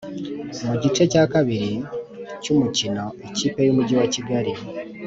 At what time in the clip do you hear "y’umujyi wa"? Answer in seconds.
3.63-4.07